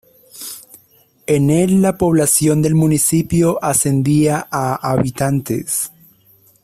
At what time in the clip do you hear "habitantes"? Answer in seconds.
4.93-5.91